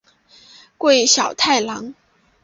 [0.79, 1.93] 桂小太郎。